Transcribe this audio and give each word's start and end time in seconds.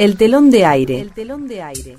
El 0.00 0.16
telón 0.16 0.50
de 0.50 0.64
aire. 0.64 0.98
El 0.98 1.12
telón 1.12 1.46
de 1.46 1.60
aire. 1.60 1.98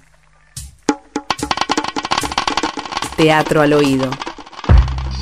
Teatro 3.16 3.62
al 3.62 3.74
oído. 3.74 4.10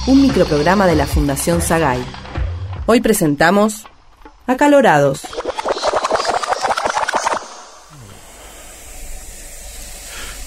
Un 0.08 0.22
microprograma 0.22 0.88
de 0.88 0.96
la 0.96 1.06
Fundación 1.06 1.62
Sagay. 1.62 2.02
Hoy 2.86 3.02
presentamos 3.02 3.84
Acalorados. 4.48 5.28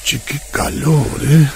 Che, 0.02 0.18
qué 0.20 0.40
calor, 0.52 1.06
¿eh? 1.24 1.50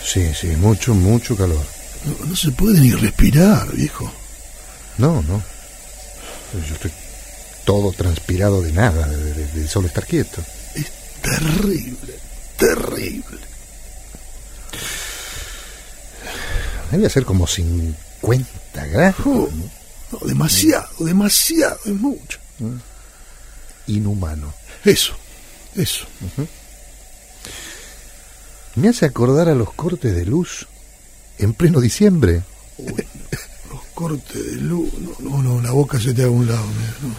Sí, 0.00 0.32
sí, 0.32 0.46
mucho, 0.58 0.94
mucho 0.94 1.36
calor. 1.36 1.66
No, 2.04 2.26
no 2.26 2.36
se 2.36 2.52
puede 2.52 2.80
ni 2.80 2.92
respirar, 2.92 3.66
viejo. 3.72 4.08
No, 4.98 5.20
no. 5.22 5.53
Yo 6.68 6.74
estoy 6.74 6.92
todo 7.64 7.92
transpirado 7.92 8.62
de 8.62 8.72
nada, 8.72 9.06
de, 9.08 9.32
de- 9.34 9.46
de 9.48 9.68
solo 9.68 9.88
estar 9.88 10.06
quieto. 10.06 10.42
Es 10.74 10.86
terrible, 11.22 12.14
terrible. 12.56 13.38
Debe 16.90 17.10
ser 17.10 17.24
como 17.24 17.46
50 17.46 18.86
grados. 18.86 19.16
Oh, 19.26 19.48
no, 20.12 20.26
demasiado, 20.28 20.88
demasiado, 21.00 21.78
es 21.86 21.92
mucho. 21.94 22.38
Inhumano. 23.86 24.52
Eso, 24.84 25.14
eso. 25.74 26.06
Me 28.76 28.88
hace 28.88 29.06
acordar 29.06 29.48
a 29.48 29.54
los 29.54 29.72
cortes 29.72 30.14
de 30.14 30.24
luz 30.26 30.66
en 31.38 31.54
pleno 31.54 31.80
diciembre. 31.80 32.42
cortes 33.94 34.44
de 34.44 34.56
luz. 34.56 34.92
No, 34.98 35.30
no, 35.30 35.42
no, 35.42 35.62
la 35.62 35.70
boca 35.70 35.98
se 36.00 36.12
te 36.12 36.22
haga 36.22 36.30
a 36.30 36.34
un 36.34 36.46
lado. 36.46 36.66
mira, 36.66 36.94
no. 37.02 37.14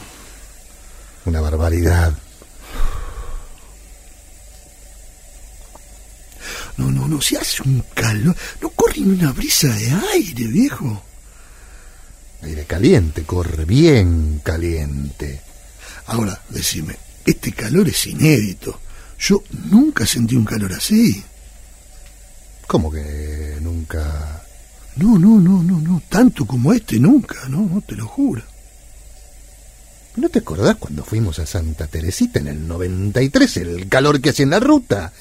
Una 1.25 1.41
barbaridad. 1.41 2.13
No, 6.77 6.91
no, 6.91 7.07
no, 7.07 7.21
si 7.21 7.35
hace 7.35 7.63
un 7.63 7.83
calor. 7.93 8.35
No 8.61 8.69
corre 8.69 8.99
ni 8.99 9.13
una 9.13 9.31
brisa 9.31 9.69
de 9.69 9.91
aire, 10.13 10.45
viejo. 10.47 11.01
Aire 12.41 12.65
caliente, 12.65 13.23
corre 13.23 13.65
bien 13.65 14.41
caliente. 14.43 15.41
Ahora, 16.07 16.39
decime, 16.49 16.95
este 17.25 17.53
calor 17.53 17.87
es 17.87 18.05
inédito. 18.05 18.79
Yo 19.17 19.41
nunca 19.71 20.05
sentí 20.05 20.35
un 20.35 20.45
calor 20.45 20.73
así. 20.73 21.23
¿Cómo 22.67 22.91
que 22.91 23.57
nunca? 23.61 24.44
No, 24.97 25.19
no, 25.19 25.39
no, 25.39 25.61
no, 25.61 25.79
no, 25.79 26.01
tanto 26.07 26.45
como 26.45 26.71
este 26.73 26.99
nunca, 26.99 27.49
no, 27.49 27.61
no 27.61 27.81
te 27.81 27.95
lo 27.95 28.07
juro. 28.07 28.41
¿No 30.15 30.29
te 30.29 30.39
acordás 30.39 30.77
cuando 30.77 31.03
fuimos 31.03 31.39
a 31.39 31.45
Santa 31.45 31.87
Teresita 31.87 32.39
en 32.39 32.47
el 32.47 32.67
93, 32.67 33.57
el 33.57 33.89
calor 33.89 34.21
que 34.21 34.29
hacía 34.29 34.43
en 34.43 34.51
la 34.51 34.61
ruta? 34.61 35.11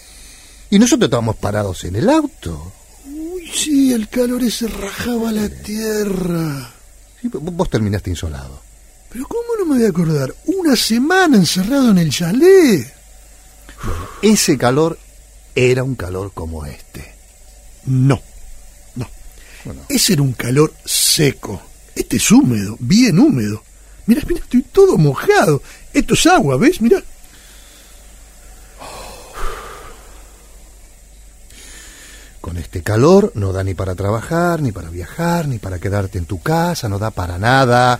Y 0.70 0.78
nosotros 0.78 1.08
estábamos 1.08 1.36
parados 1.36 1.82
en 1.84 1.96
el 1.96 2.08
auto. 2.08 2.72
Uy, 3.06 3.50
sí, 3.52 3.92
el 3.92 4.08
calor 4.08 4.42
ese 4.44 4.68
rajaba 4.68 5.32
la 5.32 5.48
tierra. 5.48 6.72
Sí, 7.20 7.28
vos 7.32 7.68
terminaste 7.68 8.10
insolado. 8.10 8.62
Pero 9.10 9.26
¿cómo 9.26 9.56
no 9.58 9.66
me 9.66 9.76
voy 9.76 9.86
a 9.86 9.88
acordar? 9.88 10.34
Una 10.46 10.76
semana 10.76 11.36
encerrado 11.36 11.90
en 11.90 11.98
el 11.98 12.10
chalet. 12.10 12.92
Ese 14.22 14.56
calor 14.56 14.98
era 15.54 15.82
un 15.82 15.96
calor 15.96 16.32
como 16.32 16.64
este. 16.64 17.14
No. 17.86 18.20
Bueno. 19.64 19.82
Ese 19.88 20.14
era 20.14 20.22
un 20.22 20.32
calor 20.32 20.72
seco. 20.84 21.62
Este 21.94 22.16
es 22.16 22.30
húmedo, 22.30 22.76
bien 22.80 23.18
húmedo. 23.18 23.62
Mira, 24.06 24.22
mira, 24.28 24.40
estoy 24.40 24.62
todo 24.62 24.98
mojado. 24.98 25.62
Esto 25.92 26.14
es 26.14 26.26
agua, 26.26 26.56
¿ves? 26.56 26.80
Mira. 26.80 27.02
Con 32.40 32.58
este 32.58 32.82
calor 32.82 33.32
no 33.36 33.52
da 33.54 33.64
ni 33.64 33.72
para 33.72 33.94
trabajar, 33.94 34.60
ni 34.60 34.70
para 34.70 34.90
viajar, 34.90 35.48
ni 35.48 35.58
para 35.58 35.78
quedarte 35.78 36.18
en 36.18 36.26
tu 36.26 36.42
casa, 36.42 36.90
no 36.90 36.98
da 36.98 37.10
para 37.10 37.38
nada, 37.38 37.98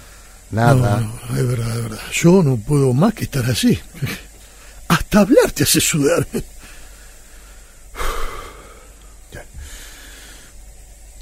nada. 0.51 1.01
No, 1.01 1.15
no, 1.31 1.39
es 1.39 1.49
verdad, 1.49 1.77
es 1.77 1.83
verdad. 1.83 2.01
Yo 2.13 2.43
no 2.43 2.59
puedo 2.59 2.93
más 2.93 3.15
que 3.15 3.25
estar 3.25 3.47
así. 3.47 3.79
Hasta 4.89 5.21
hablar 5.21 5.51
te 5.53 5.63
hace 5.63 5.81
sudar. 5.81 6.27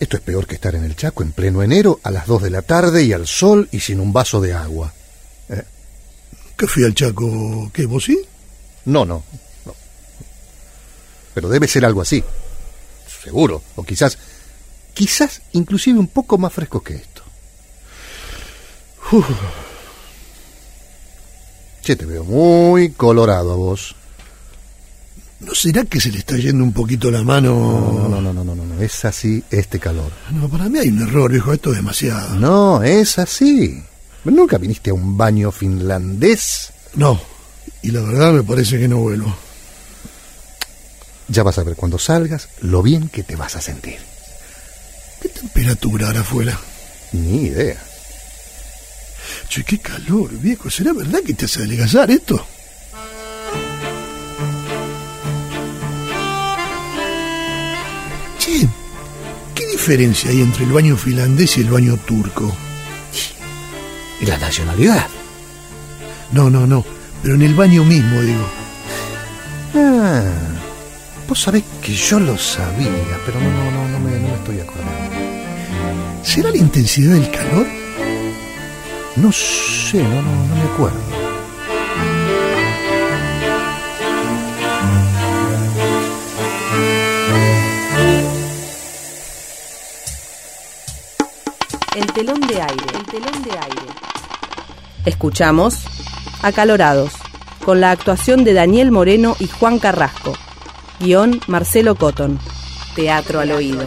Esto 0.02 0.16
es 0.16 0.22
peor 0.24 0.48
que 0.48 0.56
estar 0.56 0.74
en 0.74 0.82
el 0.82 0.96
Chaco 0.96 1.22
en 1.22 1.30
pleno 1.30 1.62
enero 1.62 2.00
a 2.02 2.10
las 2.10 2.26
2 2.26 2.42
de 2.42 2.50
la 2.50 2.62
tarde 2.62 3.04
y 3.04 3.12
al 3.12 3.28
sol 3.28 3.68
y 3.70 3.78
sin 3.78 4.00
un 4.00 4.12
vaso 4.12 4.40
de 4.40 4.52
agua. 4.52 4.92
¿Qué 6.56 6.66
fui 6.66 6.82
al 6.82 6.92
Chaco? 6.92 7.70
¿Qué, 7.72 7.86
vos 7.86 8.02
sí? 8.02 8.20
No, 8.86 9.04
no, 9.04 9.22
no. 9.64 9.74
Pero 11.34 11.48
debe 11.48 11.68
ser 11.68 11.84
algo 11.84 12.00
así. 12.00 12.24
Seguro. 13.22 13.62
O 13.76 13.84
quizás, 13.84 14.18
quizás 14.92 15.40
inclusive 15.52 16.00
un 16.00 16.08
poco 16.08 16.36
más 16.36 16.52
fresco 16.52 16.82
que 16.82 16.96
esto. 16.96 17.22
Uf, 19.12 19.30
Che, 21.80 21.94
te 21.94 22.06
veo 22.06 22.24
muy 22.24 22.90
colorado 22.90 23.52
a 23.52 23.54
vos. 23.54 23.94
¿No 25.42 25.54
será 25.54 25.84
que 25.84 26.00
se 26.00 26.10
le 26.10 26.18
está 26.18 26.36
yendo 26.36 26.62
un 26.62 26.72
poquito 26.72 27.10
la 27.10 27.22
mano? 27.22 27.50
No, 27.50 28.08
no, 28.08 28.20
no, 28.20 28.32
no, 28.32 28.44
no, 28.44 28.54
no, 28.54 28.64
no. 28.64 28.80
Es 28.80 29.04
así 29.04 29.42
este 29.50 29.80
calor. 29.80 30.12
No, 30.30 30.48
para 30.48 30.68
mí 30.68 30.78
hay 30.78 30.88
un 30.88 31.02
error, 31.02 31.30
viejo. 31.30 31.52
Esto 31.52 31.70
es 31.70 31.76
demasiado. 31.76 32.36
No, 32.36 32.82
es 32.82 33.18
así. 33.18 33.82
¿Nunca 34.24 34.56
viniste 34.56 34.90
a 34.90 34.94
un 34.94 35.16
baño 35.16 35.50
finlandés? 35.50 36.72
No. 36.94 37.20
Y 37.82 37.90
la 37.90 38.02
verdad 38.02 38.32
me 38.32 38.44
parece 38.44 38.78
que 38.78 38.86
no 38.86 38.98
vuelvo. 38.98 39.34
Ya 41.26 41.42
vas 41.42 41.58
a 41.58 41.64
ver 41.64 41.74
cuando 41.74 41.98
salgas 41.98 42.48
lo 42.60 42.82
bien 42.82 43.08
que 43.08 43.24
te 43.24 43.34
vas 43.34 43.56
a 43.56 43.60
sentir. 43.60 43.98
¿Qué 45.20 45.28
temperatura 45.28 46.10
hará 46.10 46.20
afuera? 46.20 46.56
Ni 47.12 47.46
idea. 47.46 47.82
Che, 49.48 49.64
qué 49.64 49.78
calor, 49.78 50.30
viejo. 50.38 50.70
¿Será 50.70 50.92
verdad 50.92 51.20
que 51.26 51.34
te 51.34 51.46
hace 51.46 51.60
adelgazar 51.60 52.10
esto? 52.12 52.46
Diferencia 59.82 60.30
hay 60.30 60.40
entre 60.40 60.62
el 60.62 60.70
baño 60.70 60.96
finlandés 60.96 61.56
y 61.58 61.62
el 61.62 61.68
baño 61.68 61.96
turco? 61.96 62.54
¿Y 64.20 64.26
la 64.26 64.38
nacionalidad? 64.38 65.08
No, 66.30 66.48
no, 66.48 66.68
no. 66.68 66.84
Pero 67.20 67.34
en 67.34 67.42
el 67.42 67.52
baño 67.52 67.82
mismo, 67.82 68.20
digo. 68.20 68.46
Ah, 69.74 70.22
vos 71.26 71.40
sabés 71.40 71.64
que 71.82 71.92
yo 71.92 72.20
lo 72.20 72.38
sabía, 72.38 73.18
pero 73.26 73.40
no, 73.40 73.50
no, 73.50 73.70
no, 73.72 73.88
no 73.88 73.98
me, 73.98 74.20
no 74.20 74.28
me 74.28 74.34
estoy 74.34 74.60
acordando. 74.60 74.92
¿Será 76.22 76.50
la 76.50 76.58
intensidad 76.58 77.14
del 77.14 77.28
calor? 77.32 77.66
No 79.16 79.32
sé, 79.32 80.00
no, 80.00 80.22
no, 80.22 80.46
no 80.46 80.54
me 80.54 80.62
acuerdo. 80.74 81.21
El 92.14 92.26
telón 92.26 92.40
de 92.42 92.60
aire. 92.60 92.84
El 92.94 93.06
telón 93.06 93.42
de 93.42 93.52
aire. 93.52 93.82
Escuchamos 95.06 95.78
Acalorados, 96.42 97.14
con 97.64 97.80
la 97.80 97.90
actuación 97.90 98.44
de 98.44 98.52
Daniel 98.52 98.92
Moreno 98.92 99.34
y 99.38 99.46
Juan 99.46 99.78
Carrasco. 99.78 100.34
Guión 101.00 101.40
Marcelo 101.46 101.94
Cotton. 101.94 102.38
Teatro 102.94 103.40
al 103.40 103.52
oído. 103.52 103.86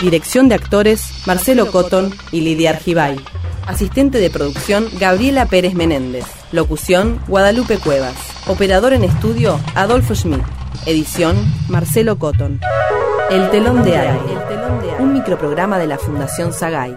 Dirección 0.00 0.48
de 0.48 0.54
actores 0.54 1.26
Marcelo 1.26 1.70
Cotton 1.70 2.14
y 2.32 2.40
Lidia 2.40 2.70
Argibay. 2.70 3.20
Asistente 3.66 4.20
de 4.20 4.30
producción 4.30 4.88
Gabriela 4.98 5.44
Pérez 5.44 5.74
Menéndez. 5.74 6.24
Locución 6.50 7.20
Guadalupe 7.28 7.76
Cuevas. 7.76 8.16
Operador 8.46 8.94
en 8.94 9.04
estudio 9.04 9.60
Adolfo 9.74 10.14
Schmidt. 10.14 10.40
Edición 10.86 11.36
Marcelo 11.68 12.18
Cotton. 12.18 12.58
El 13.30 13.50
telón 13.50 13.84
de 13.84 13.98
aire. 13.98 14.38
Un 14.98 15.12
microprograma 15.12 15.78
de 15.78 15.88
la 15.88 15.98
Fundación 15.98 16.54
Sagay. 16.54 16.96